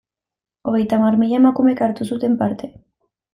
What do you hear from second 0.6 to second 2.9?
Hogeita hamar mila emakumek hartu zuten parte.